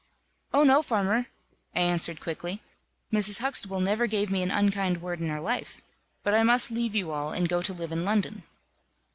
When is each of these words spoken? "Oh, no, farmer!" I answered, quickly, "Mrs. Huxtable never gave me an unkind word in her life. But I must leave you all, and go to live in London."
"Oh, 0.51 0.63
no, 0.63 0.81
farmer!" 0.81 1.27
I 1.75 1.79
answered, 1.81 2.21
quickly, 2.21 2.63
"Mrs. 3.13 3.37
Huxtable 3.39 3.79
never 3.81 4.07
gave 4.07 4.31
me 4.31 4.41
an 4.41 4.49
unkind 4.49 4.99
word 4.99 5.19
in 5.19 5.27
her 5.29 5.39
life. 5.39 5.83
But 6.23 6.33
I 6.33 6.41
must 6.41 6.71
leave 6.71 6.95
you 6.95 7.11
all, 7.11 7.29
and 7.29 7.47
go 7.47 7.61
to 7.61 7.71
live 7.71 7.91
in 7.91 8.03
London." 8.03 8.41